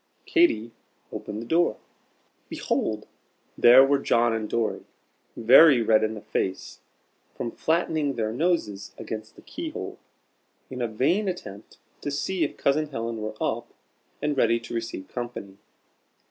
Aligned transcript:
Katy 0.25 0.71
opened 1.11 1.43
the 1.43 1.45
door. 1.45 1.77
Behold! 2.49 3.05
there 3.55 3.85
were 3.85 3.99
John 3.99 4.33
and 4.33 4.49
Dorry, 4.49 4.83
very 5.37 5.83
red 5.83 6.03
in 6.03 6.15
the 6.15 6.21
face 6.23 6.79
from 7.35 7.51
flattening 7.51 8.15
their 8.15 8.33
noses 8.33 8.95
against 8.97 9.35
the 9.35 9.43
key 9.43 9.69
hole, 9.69 9.99
in 10.71 10.81
a 10.81 10.87
vain 10.87 11.27
attempt 11.27 11.77
to 12.01 12.09
see 12.09 12.43
if 12.43 12.57
Cousin 12.57 12.87
Helen 12.89 13.21
were 13.21 13.35
up 13.39 13.75
and 14.23 14.35
ready 14.35 14.59
to 14.61 14.73
receive 14.73 15.07
company. 15.07 15.57